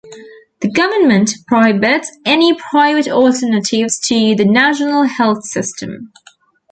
The 0.61 0.71
government 0.71 1.29
prohibits 1.45 2.11
any 2.25 2.55
private 2.55 3.07
alternatives 3.07 3.99
to 4.07 4.33
the 4.35 4.45
national 4.45 5.03
health 5.03 5.45
system. 5.45 6.11